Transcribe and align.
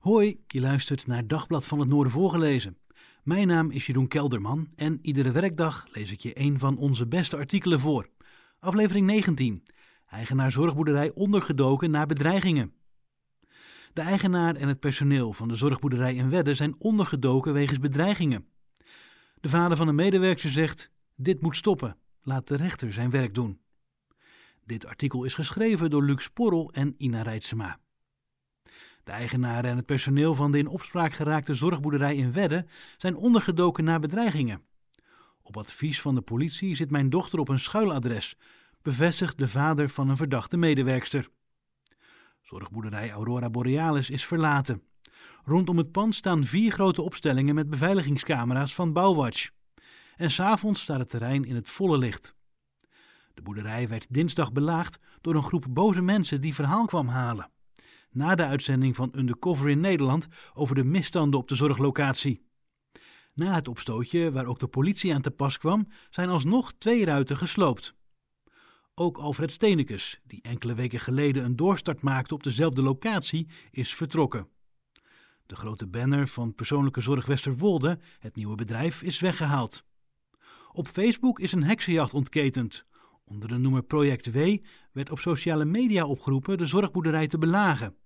Hoi, 0.00 0.40
je 0.46 0.60
luistert 0.60 1.06
naar 1.06 1.26
Dagblad 1.26 1.66
van 1.66 1.78
het 1.78 1.88
Noorden 1.88 2.12
voorgelezen. 2.12 2.76
Mijn 3.22 3.46
naam 3.46 3.70
is 3.70 3.86
Jeroen 3.86 4.08
Kelderman 4.08 4.68
en 4.76 4.98
iedere 5.02 5.30
werkdag 5.30 5.86
lees 5.92 6.12
ik 6.12 6.20
je 6.20 6.38
een 6.40 6.58
van 6.58 6.78
onze 6.78 7.06
beste 7.06 7.36
artikelen 7.36 7.80
voor. 7.80 8.08
Aflevering 8.58 9.06
19. 9.06 9.62
Eigenaar 10.10 10.50
zorgboerderij 10.50 11.10
ondergedoken 11.14 11.90
na 11.90 12.06
bedreigingen. 12.06 12.72
De 13.92 14.00
eigenaar 14.00 14.56
en 14.56 14.68
het 14.68 14.80
personeel 14.80 15.32
van 15.32 15.48
de 15.48 15.54
zorgboerderij 15.54 16.14
in 16.14 16.30
Wedde 16.30 16.54
zijn 16.54 16.74
ondergedoken 16.78 17.52
wegens 17.52 17.78
bedreigingen. 17.78 18.46
De 19.40 19.48
vader 19.48 19.76
van 19.76 19.88
een 19.88 19.94
medewerker 19.94 20.50
zegt: 20.50 20.90
Dit 21.16 21.40
moet 21.40 21.56
stoppen. 21.56 21.96
Laat 22.22 22.48
de 22.48 22.56
rechter 22.56 22.92
zijn 22.92 23.10
werk 23.10 23.34
doen. 23.34 23.60
Dit 24.64 24.86
artikel 24.86 25.24
is 25.24 25.34
geschreven 25.34 25.90
door 25.90 26.04
Luc 26.04 26.22
Sporrel 26.22 26.72
en 26.72 26.94
Ina 26.96 27.22
Rijtsema. 27.22 27.78
De 29.04 29.12
eigenaren 29.12 29.70
en 29.70 29.76
het 29.76 29.86
personeel 29.86 30.34
van 30.34 30.52
de 30.52 30.58
in 30.58 30.66
opspraak 30.66 31.12
geraakte 31.12 31.54
zorgboerderij 31.54 32.16
in 32.16 32.32
Wedde 32.32 32.66
zijn 32.96 33.16
ondergedoken 33.16 33.84
na 33.84 33.98
bedreigingen. 33.98 34.62
Op 35.42 35.56
advies 35.56 36.00
van 36.00 36.14
de 36.14 36.20
politie 36.20 36.74
zit 36.74 36.90
mijn 36.90 37.10
dochter 37.10 37.38
op 37.38 37.48
een 37.48 37.58
schuiladres, 37.58 38.36
bevestigt 38.82 39.38
de 39.38 39.48
vader 39.48 39.88
van 39.88 40.08
een 40.08 40.16
verdachte 40.16 40.56
medewerkster. 40.56 41.28
Zorgboerderij 42.40 43.10
Aurora 43.10 43.50
Borealis 43.50 44.10
is 44.10 44.26
verlaten. 44.26 44.82
Rondom 45.44 45.78
het 45.78 45.92
pand 45.92 46.14
staan 46.14 46.44
vier 46.44 46.72
grote 46.72 47.02
opstellingen 47.02 47.54
met 47.54 47.70
beveiligingscamera's 47.70 48.74
van 48.74 48.92
Bouwwatch. 48.92 49.50
En 50.16 50.30
s'avonds 50.30 50.80
staat 50.80 50.98
het 50.98 51.08
terrein 51.08 51.44
in 51.44 51.54
het 51.54 51.70
volle 51.70 51.98
licht. 51.98 52.34
De 53.34 53.42
boerderij 53.42 53.88
werd 53.88 54.06
dinsdag 54.14 54.52
belaagd 54.52 54.98
door 55.20 55.34
een 55.34 55.42
groep 55.42 55.66
boze 55.68 56.02
mensen 56.02 56.40
die 56.40 56.54
verhaal 56.54 56.84
kwam 56.84 57.08
halen 57.08 57.50
na 58.10 58.34
de 58.34 58.44
uitzending 58.44 58.96
van 58.96 59.12
Undercover 59.16 59.68
in 59.68 59.80
Nederland 59.80 60.28
over 60.54 60.74
de 60.74 60.84
misstanden 60.84 61.40
op 61.40 61.48
de 61.48 61.54
zorglocatie. 61.54 62.48
Na 63.34 63.54
het 63.54 63.68
opstootje, 63.68 64.32
waar 64.32 64.46
ook 64.46 64.58
de 64.58 64.68
politie 64.68 65.14
aan 65.14 65.22
te 65.22 65.30
pas 65.30 65.58
kwam, 65.58 65.88
zijn 66.10 66.28
alsnog 66.28 66.72
twee 66.72 67.04
ruiten 67.04 67.36
gesloopt. 67.36 67.94
Ook 68.94 69.18
Alfred 69.18 69.52
Steenekes, 69.52 70.20
die 70.24 70.42
enkele 70.42 70.74
weken 70.74 71.00
geleden 71.00 71.44
een 71.44 71.56
doorstart 71.56 72.02
maakte 72.02 72.34
op 72.34 72.42
dezelfde 72.42 72.82
locatie, 72.82 73.48
is 73.70 73.94
vertrokken. 73.94 74.48
De 75.46 75.56
grote 75.56 75.86
banner 75.86 76.28
van 76.28 76.54
Persoonlijke 76.54 77.00
Zorg 77.00 77.26
Westerwolde, 77.26 77.98
het 78.18 78.36
nieuwe 78.36 78.54
bedrijf, 78.54 79.02
is 79.02 79.20
weggehaald. 79.20 79.84
Op 80.72 80.88
Facebook 80.88 81.40
is 81.40 81.52
een 81.52 81.64
heksenjacht 81.64 82.14
ontketend. 82.14 82.86
Onder 83.24 83.48
de 83.48 83.56
noemer 83.56 83.82
Project 83.82 84.32
W 84.32 84.56
werd 84.92 85.10
op 85.10 85.18
sociale 85.18 85.64
media 85.64 86.06
opgeroepen 86.06 86.58
de 86.58 86.66
zorgboerderij 86.66 87.26
te 87.26 87.38
belagen. 87.38 87.96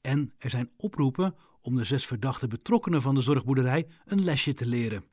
En 0.00 0.32
er 0.38 0.50
zijn 0.50 0.70
oproepen 0.76 1.34
om 1.60 1.76
de 1.76 1.84
zes 1.84 2.06
verdachte 2.06 2.46
betrokkenen 2.46 3.02
van 3.02 3.14
de 3.14 3.20
zorgboerderij 3.20 3.86
een 4.04 4.24
lesje 4.24 4.52
te 4.52 4.66
leren. 4.66 5.04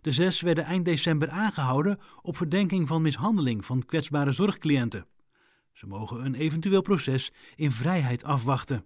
De 0.00 0.12
zes 0.12 0.40
werden 0.40 0.64
eind 0.64 0.84
december 0.84 1.30
aangehouden 1.30 1.98
op 2.22 2.36
verdenking 2.36 2.88
van 2.88 3.02
mishandeling 3.02 3.64
van 3.64 3.84
kwetsbare 3.84 4.32
zorgcliënten. 4.32 5.06
Ze 5.72 5.86
mogen 5.86 6.24
een 6.24 6.34
eventueel 6.34 6.82
proces 6.82 7.32
in 7.54 7.72
vrijheid 7.72 8.24
afwachten. 8.24 8.84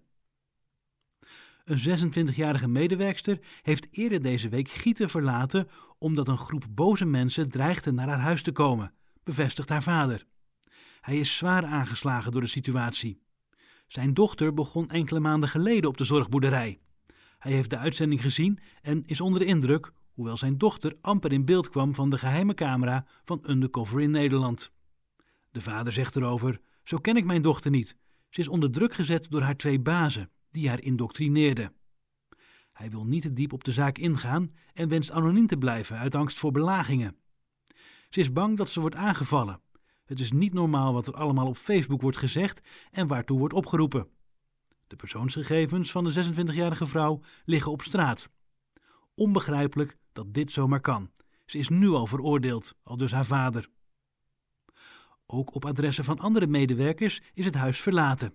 Een 1.64 2.12
26-jarige 2.12 2.68
medewerkster 2.68 3.38
heeft 3.62 3.88
eerder 3.90 4.22
deze 4.22 4.48
week 4.48 4.68
Gieten 4.68 5.10
verlaten 5.10 5.68
omdat 5.98 6.28
een 6.28 6.38
groep 6.38 6.64
boze 6.70 7.04
mensen 7.04 7.48
dreigde 7.48 7.92
naar 7.92 8.08
haar 8.08 8.20
huis 8.20 8.42
te 8.42 8.52
komen, 8.52 8.94
bevestigt 9.24 9.68
haar 9.68 9.82
vader. 9.82 10.26
Hij 11.00 11.18
is 11.18 11.36
zwaar 11.36 11.64
aangeslagen 11.64 12.32
door 12.32 12.40
de 12.40 12.46
situatie. 12.46 13.20
Zijn 13.92 14.14
dochter 14.14 14.54
begon 14.54 14.90
enkele 14.90 15.20
maanden 15.20 15.48
geleden 15.48 15.90
op 15.90 15.96
de 15.96 16.04
zorgboerderij. 16.04 16.78
Hij 17.38 17.52
heeft 17.52 17.70
de 17.70 17.76
uitzending 17.76 18.20
gezien 18.20 18.58
en 18.82 19.02
is 19.06 19.20
onder 19.20 19.40
de 19.40 19.46
indruk, 19.46 19.92
hoewel 20.12 20.36
zijn 20.36 20.58
dochter 20.58 20.96
amper 21.00 21.32
in 21.32 21.44
beeld 21.44 21.68
kwam 21.68 21.94
van 21.94 22.10
de 22.10 22.18
geheime 22.18 22.54
camera 22.54 23.06
van 23.24 23.44
Undercover 23.46 24.00
in 24.00 24.10
Nederland. 24.10 24.72
De 25.50 25.60
vader 25.60 25.92
zegt 25.92 26.16
erover: 26.16 26.60
Zo 26.84 26.98
ken 26.98 27.16
ik 27.16 27.24
mijn 27.24 27.42
dochter 27.42 27.70
niet. 27.70 27.96
Ze 28.28 28.40
is 28.40 28.48
onder 28.48 28.70
druk 28.70 28.94
gezet 28.94 29.26
door 29.30 29.42
haar 29.42 29.56
twee 29.56 29.80
bazen, 29.80 30.30
die 30.50 30.68
haar 30.68 30.82
indoctrineerden. 30.82 31.72
Hij 32.72 32.90
wil 32.90 33.04
niet 33.04 33.22
te 33.22 33.32
diep 33.32 33.52
op 33.52 33.64
de 33.64 33.72
zaak 33.72 33.98
ingaan 33.98 34.54
en 34.72 34.88
wenst 34.88 35.10
anoniem 35.10 35.46
te 35.46 35.56
blijven 35.56 35.98
uit 35.98 36.14
angst 36.14 36.38
voor 36.38 36.52
belagingen. 36.52 37.16
Ze 38.08 38.20
is 38.20 38.32
bang 38.32 38.56
dat 38.56 38.70
ze 38.70 38.80
wordt 38.80 38.96
aangevallen 38.96 39.60
het 40.10 40.20
is 40.20 40.32
niet 40.32 40.52
normaal 40.52 40.92
wat 40.92 41.06
er 41.06 41.14
allemaal 41.14 41.46
op 41.46 41.56
Facebook 41.56 42.00
wordt 42.00 42.16
gezegd 42.16 42.60
en 42.90 43.06
waartoe 43.06 43.38
wordt 43.38 43.54
opgeroepen. 43.54 44.08
De 44.86 44.96
persoonsgegevens 44.96 45.90
van 45.90 46.04
de 46.04 46.32
26-jarige 46.32 46.86
vrouw 46.86 47.20
liggen 47.44 47.72
op 47.72 47.82
straat. 47.82 48.30
Onbegrijpelijk 49.14 49.96
dat 50.12 50.34
dit 50.34 50.50
zomaar 50.50 50.80
kan. 50.80 51.10
Ze 51.46 51.58
is 51.58 51.68
nu 51.68 51.88
al 51.88 52.06
veroordeeld, 52.06 52.74
al 52.82 52.96
dus 52.96 53.12
haar 53.12 53.24
vader. 53.24 53.68
Ook 55.26 55.54
op 55.54 55.64
adressen 55.64 56.04
van 56.04 56.18
andere 56.18 56.46
medewerkers 56.46 57.22
is 57.34 57.44
het 57.44 57.54
huis 57.54 57.80
verlaten. 57.80 58.34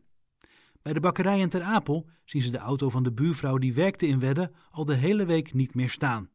Bij 0.81 0.93
de 0.93 0.99
bakkerij 0.99 1.39
in 1.39 1.49
Ter 1.49 1.61
Apel 1.61 2.09
zien 2.25 2.41
ze 2.41 2.51
de 2.51 2.57
auto 2.57 2.89
van 2.89 3.03
de 3.03 3.11
buurvrouw 3.11 3.57
die 3.57 3.73
werkte 3.73 4.07
in 4.07 4.19
Wedde 4.19 4.51
al 4.71 4.85
de 4.85 4.95
hele 4.95 5.25
week 5.25 5.53
niet 5.53 5.75
meer 5.75 5.89
staan. 5.89 6.29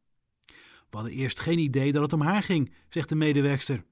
We 0.91 0.97
hadden 0.97 1.13
eerst 1.13 1.41
geen 1.41 1.59
idee 1.59 1.93
dat 1.93 2.03
het 2.03 2.13
om 2.13 2.21
haar 2.21 2.43
ging, 2.43 2.75
zegt 2.89 3.09
de 3.09 3.15
medewerkster. 3.15 3.85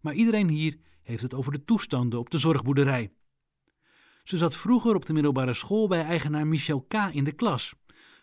Maar 0.00 0.14
iedereen 0.14 0.48
hier 0.48 0.76
heeft 1.06 1.22
het 1.22 1.34
over 1.34 1.52
de 1.52 1.64
toestanden 1.64 2.18
op 2.18 2.30
de 2.30 2.38
zorgboerderij. 2.38 3.12
Ze 4.24 4.36
zat 4.36 4.56
vroeger 4.56 4.94
op 4.94 5.06
de 5.06 5.12
middelbare 5.12 5.52
school 5.52 5.88
bij 5.88 6.04
eigenaar 6.04 6.46
Michel 6.46 6.82
K. 6.82 6.94
in 6.94 7.24
de 7.24 7.32
klas. 7.32 7.74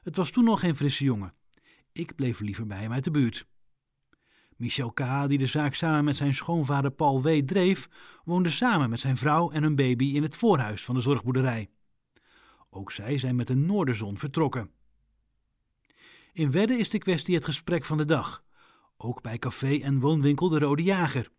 Het 0.02 0.16
was 0.16 0.32
toen 0.32 0.44
nog 0.44 0.60
geen 0.60 0.76
frisse 0.76 1.04
jongen. 1.04 1.34
Ik 1.92 2.16
bleef 2.16 2.40
liever 2.40 2.68
bij 2.68 2.82
hem 2.82 2.92
uit 2.92 3.04
de 3.04 3.12
buurt. 3.12 3.48
Michel 4.56 4.92
K., 4.92 5.28
die 5.28 5.38
de 5.38 5.46
zaak 5.46 5.74
samen 5.74 6.04
met 6.04 6.16
zijn 6.16 6.34
schoonvader 6.34 6.92
Paul 6.92 7.22
W. 7.22 7.42
dreef, 7.46 7.90
woonde 8.24 8.50
samen 8.50 8.90
met 8.90 9.00
zijn 9.00 9.18
vrouw 9.18 9.52
en 9.52 9.64
hun 9.64 9.76
baby 9.76 10.06
in 10.06 10.24
het 10.24 10.36
voorhuis 10.36 10.84
van 10.84 10.96
de 10.96 11.02
zorgboerderij. 11.02 11.70
Ook 12.70 12.92
zij 12.92 13.18
zijn 13.18 13.36
met 13.36 13.48
de 13.48 13.56
noorderzon 13.56 14.18
vertrokken. 14.18 14.72
In 16.34 16.52
Wedde 16.52 16.78
is 16.78 16.90
de 16.90 16.98
kwestie 16.98 17.36
het 17.36 17.46
gesprek 17.46 17.86
van 17.86 17.98
de 17.98 18.06
dag. 18.06 18.44
Ook 18.98 19.22
bij 19.22 19.38
café 19.38 19.78
en 19.78 20.00
woonwinkel 20.00 20.50
De 20.50 20.60
Rode 20.60 20.84
Jager. 20.84 21.32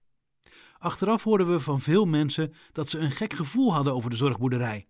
Achteraf 0.84 1.24
hoorden 1.24 1.46
we 1.46 1.60
van 1.60 1.80
veel 1.80 2.04
mensen 2.04 2.52
dat 2.72 2.88
ze 2.88 2.98
een 2.98 3.10
gek 3.10 3.32
gevoel 3.32 3.74
hadden 3.74 3.94
over 3.94 4.10
de 4.10 4.16
zorgboerderij, 4.16 4.86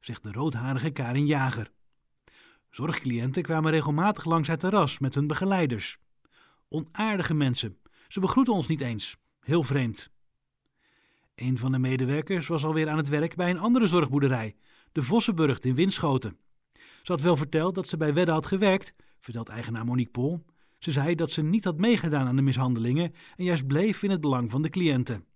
zegt 0.00 0.22
de 0.22 0.32
roodharige 0.32 0.90
Karin 0.90 1.26
Jager. 1.26 1.70
Zorgcliënten 2.70 3.42
kwamen 3.42 3.70
regelmatig 3.70 4.24
langs 4.24 4.48
het 4.48 4.60
terras 4.60 4.98
met 4.98 5.14
hun 5.14 5.26
begeleiders. 5.26 5.98
Onaardige 6.68 7.34
mensen. 7.34 7.78
Ze 8.08 8.20
begroeten 8.20 8.54
ons 8.54 8.66
niet 8.66 8.80
eens. 8.80 9.16
Heel 9.40 9.62
vreemd. 9.62 10.10
Een 11.34 11.58
van 11.58 11.72
de 11.72 11.78
medewerkers 11.78 12.46
was 12.46 12.64
alweer 12.64 12.88
aan 12.88 12.96
het 12.96 13.08
werk 13.08 13.36
bij 13.36 13.50
een 13.50 13.58
andere 13.58 13.86
zorgboerderij, 13.86 14.56
de 14.92 15.02
Vossenburg 15.02 15.58
in 15.58 15.74
Winschoten. 15.74 16.38
Ze 17.02 17.12
had 17.12 17.20
wel 17.20 17.36
verteld 17.36 17.74
dat 17.74 17.88
ze 17.88 17.96
bij 17.96 18.14
Wedde 18.14 18.32
had 18.32 18.46
gewerkt, 18.46 18.94
vertelt 19.18 19.48
eigenaar 19.48 19.84
Monique 19.84 20.12
Pol. 20.12 20.44
Ze 20.78 20.92
zei 20.92 21.14
dat 21.14 21.30
ze 21.30 21.42
niet 21.42 21.64
had 21.64 21.78
meegedaan 21.78 22.26
aan 22.26 22.36
de 22.36 22.42
mishandelingen 22.42 23.14
en 23.36 23.44
juist 23.44 23.66
bleef 23.66 24.02
in 24.02 24.10
het 24.10 24.20
belang 24.20 24.50
van 24.50 24.62
de 24.62 24.68
cliënten. 24.68 25.27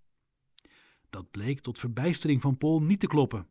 Dat 1.13 1.31
bleek 1.31 1.61
tot 1.61 1.79
verbijstering 1.79 2.41
van 2.41 2.57
Paul 2.57 2.83
niet 2.83 3.01
te 3.01 3.07
kloppen. 3.07 3.47